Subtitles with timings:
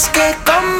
[0.00, 0.79] es que conmigo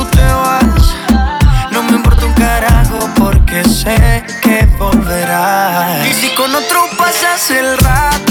[3.51, 6.07] que sé que volverás.
[6.07, 8.30] Y si con otro pasas el rato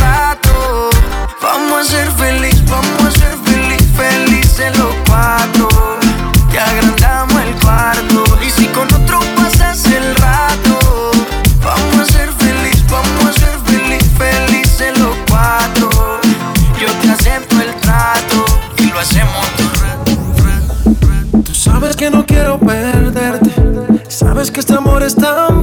[21.81, 23.49] Sabes que no quiero perderte.
[24.07, 25.60] Sabes que este amor es tan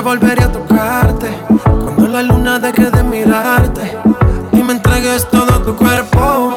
[0.00, 1.28] volveré a tocarte.
[1.64, 3.98] Cuando la luna deje de mirarte
[4.52, 6.56] y me entregues todo tu cuerpo.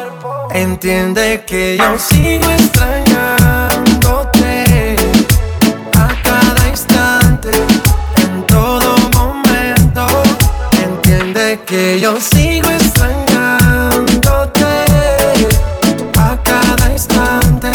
[0.51, 4.95] Entiende que yo sigo extrañándote
[5.97, 7.49] a cada instante,
[8.21, 10.05] en todo momento.
[10.83, 14.65] Entiende que yo sigo extrañándote
[16.17, 17.71] a cada instante,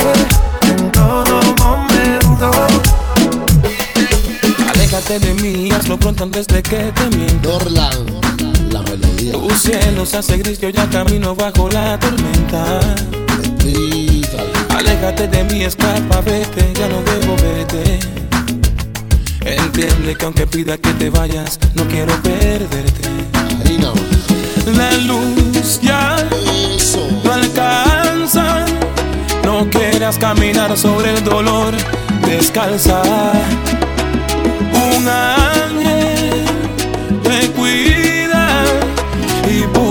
[0.62, 2.50] en todo momento.
[4.73, 7.48] Aléjate de mí Hazlo pronto antes de que te mienta.
[7.48, 8.06] Dorlan,
[8.70, 9.32] la melodía.
[9.32, 12.80] Tu cielo se hace gris, yo ya camino bajo la tormenta.
[14.76, 18.00] Aléjate de mí, escapa, vete, ya no debo verte.
[19.44, 23.08] Entiende que aunque pida que te vayas, no quiero perderte.
[24.76, 26.16] La luz ya
[27.24, 28.66] no alcanza.
[29.44, 31.72] No quieras caminar sobre el dolor
[32.26, 33.00] descalza.
[34.96, 35.47] Una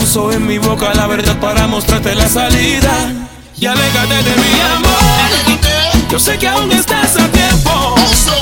[0.08, 3.12] puso en mi boca la verdad para mostrarte la salida.
[3.58, 6.10] Y aléjate de mi amor.
[6.10, 8.37] Yo sé que aún estás a tiempo.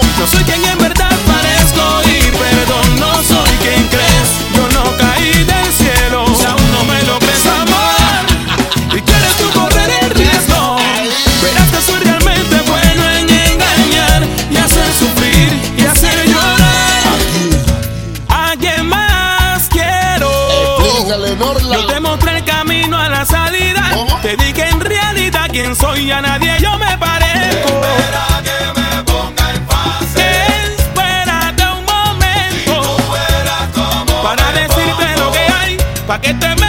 [36.16, 36.65] pa' que te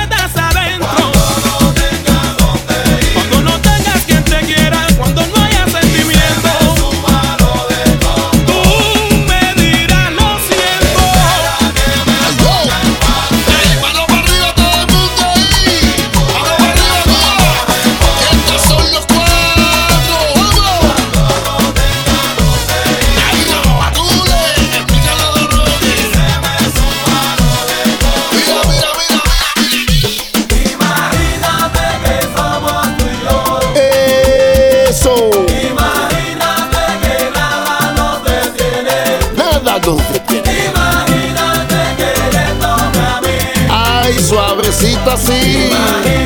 [44.77, 46.26] pasito así.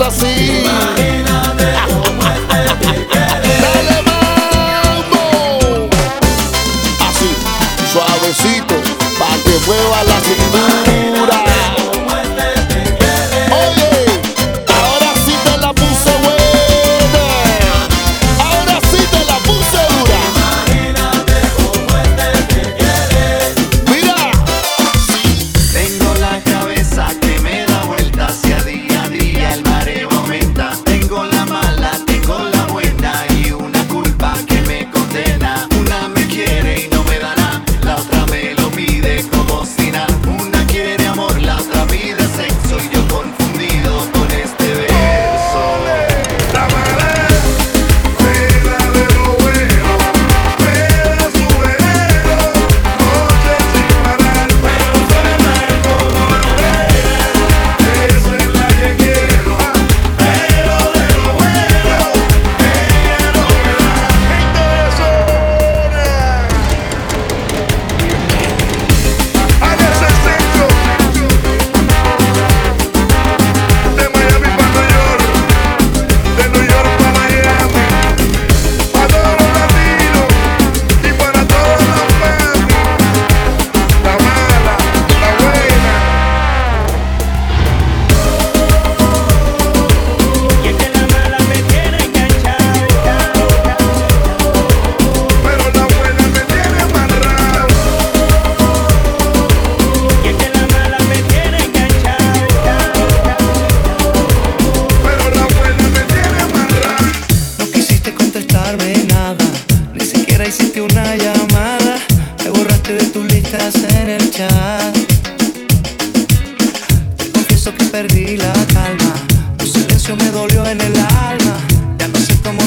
[0.00, 0.29] estás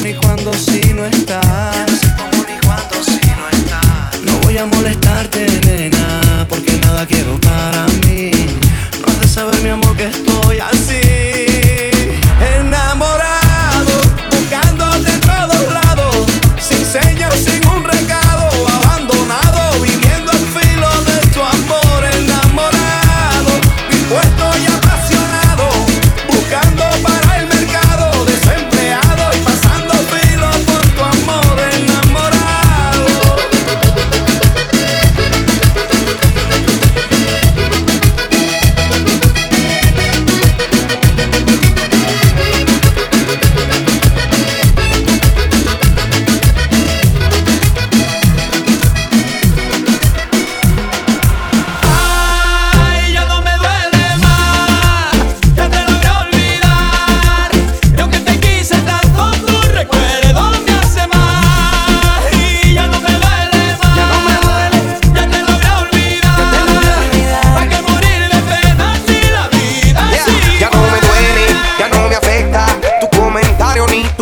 [0.05, 1.72] y cuando sí no estás.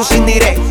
[0.02, 0.71] tus indirectos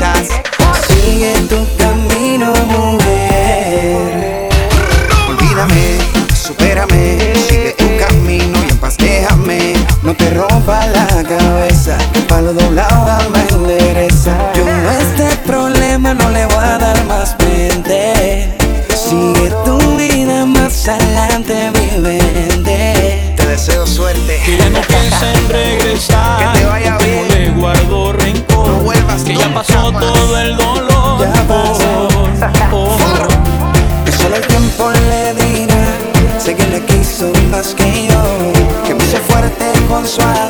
[40.01, 40.50] bones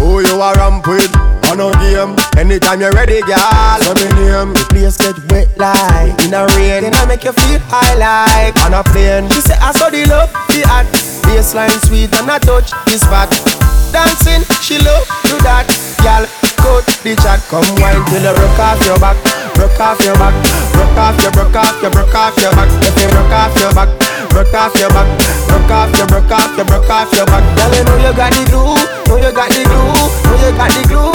[0.00, 1.14] Who you are ramp with?
[1.52, 2.16] On a game.
[2.40, 3.76] Anytime you're ready, girl.
[3.84, 4.54] So me name.
[4.56, 6.82] The place get wet like in a rain.
[6.82, 9.28] Then I make you feel high like on a plane.
[9.28, 10.86] She say I saw the love, the hot.
[11.28, 13.59] Baseline sweet and I touch this fat.
[13.92, 15.66] Dancing, she love do that.
[16.00, 16.24] Girl,
[16.62, 17.42] cut the chat.
[17.50, 19.18] Come wine till you broke off your back.
[19.58, 20.34] Broke off your back.
[20.72, 22.70] Broke off your, broke off your, broke off your back.
[22.86, 23.90] If you broke off your back.
[24.30, 25.08] Broke off your back,
[25.48, 27.42] broke off your, broke off your, broke off your back.
[27.58, 28.78] Girl, you know you got the glue,
[29.10, 29.90] know you got the glue,
[30.22, 31.10] know you got the glue.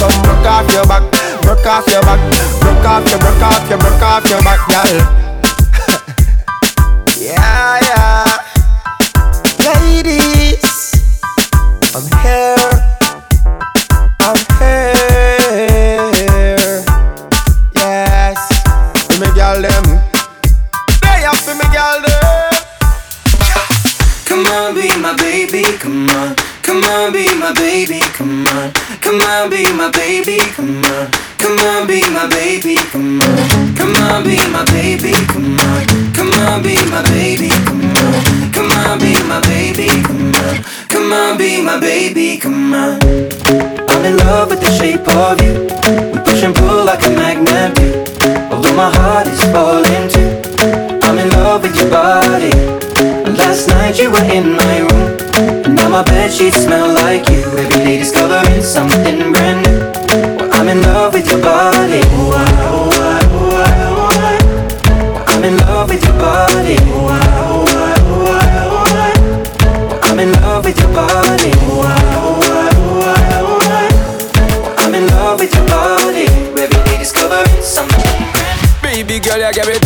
[0.00, 1.04] Come broke off your back,
[1.42, 2.20] broke off your back,
[2.60, 5.21] broke off your, broke off your, broke off your back, girl.
[44.12, 45.54] In love with the shape of you.
[46.12, 47.88] We push and pull like a magnet do.
[48.52, 50.30] Although my heart is falling too.
[51.06, 52.52] I'm in love with your body.
[53.40, 55.08] Last night you were in my room.
[55.64, 57.42] And now my bed sheets smell like you.
[57.62, 58.21] Every day discovering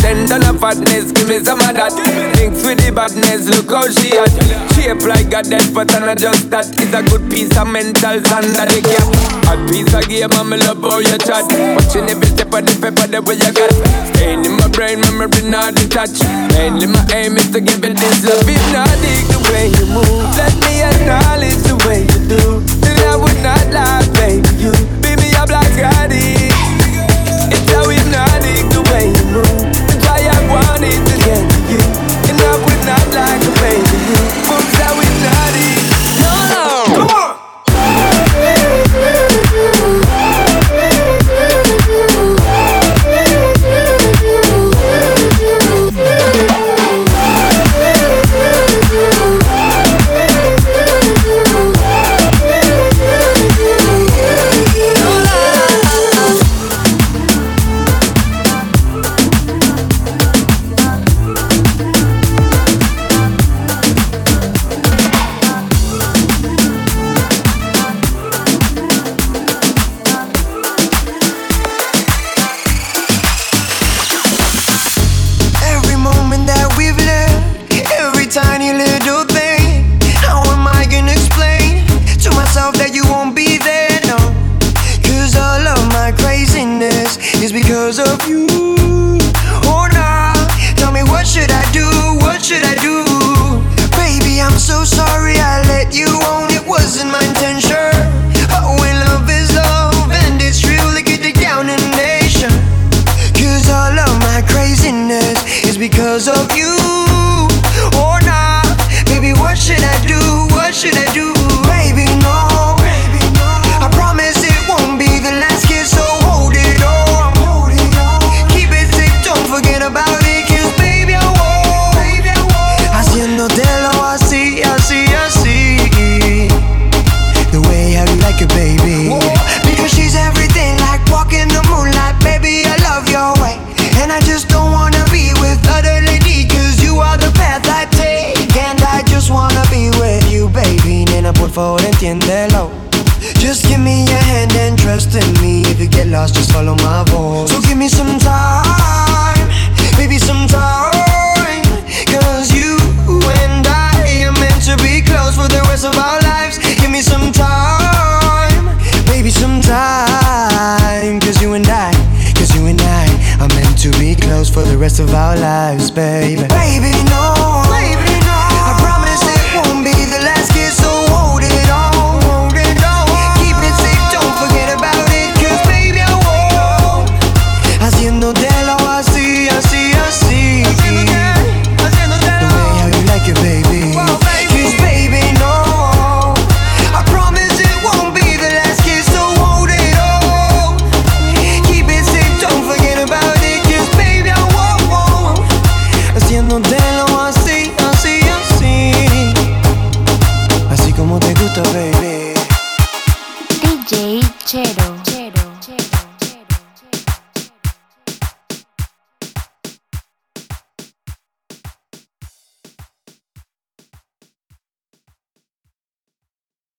[0.01, 1.93] Ten dollar fatness, give me some of that.
[2.37, 4.31] Links with the badness, look how she at.
[4.73, 6.67] Shape like a dead, but I just that.
[6.79, 9.07] It's a good piece of mental sand that they cap.
[9.51, 11.45] A piece of game, I'm love how you chat.
[11.75, 13.71] Watching every step of the paper, the way you got.
[14.15, 16.23] Staying in my brain, memory not detached.
[16.55, 18.47] Mainly my aim is to give it this love.
[18.47, 20.25] If not, dig the way you move.
[20.37, 22.43] Let me acknowledge the way you do.
[22.81, 24.47] Then I would not lie, baby.
[24.61, 26.07] You beat me up like I.
[27.49, 29.66] It's how hypnotic the way you move
[30.49, 31.45] want it again.
[31.69, 31.79] You
[32.29, 34.46] and I would not like a baby.